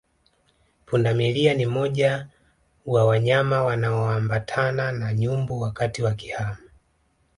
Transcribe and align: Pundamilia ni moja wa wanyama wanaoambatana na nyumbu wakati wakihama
Pundamilia 0.85 1.53
ni 1.53 1.65
moja 1.65 2.27
wa 2.85 3.05
wanyama 3.05 3.63
wanaoambatana 3.63 4.91
na 4.91 5.13
nyumbu 5.13 5.59
wakati 5.61 6.03
wakihama 6.03 6.57